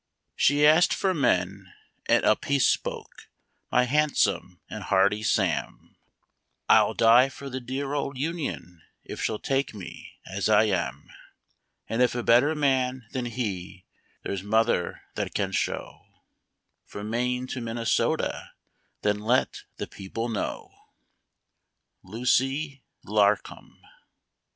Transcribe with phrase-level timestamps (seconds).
[0.35, 1.71] She asked for men,
[2.07, 3.29] and viphe spoke,
[3.71, 5.95] my handsome and hearty Sam,"
[6.67, 11.11] I'll die for the dear old Union, if she'll take me as I am":
[11.87, 13.85] And if a better man than he
[14.23, 16.01] there's mother that can show,
[16.83, 18.53] From Maine to Minnesota,
[19.03, 20.71] then let the people know.
[22.01, 23.79] Lucy Larcom.